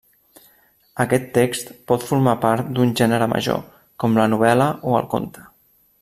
Aquest 1.03 1.27
text 1.35 1.67
pot 1.91 2.07
formar 2.07 2.33
part 2.47 2.71
d'un 2.79 2.95
gènere 3.01 3.27
major, 3.37 3.61
com 4.05 4.17
la 4.21 4.25
novel·la 4.35 4.71
o 4.93 4.97
el 5.01 5.11
conte. 5.17 5.45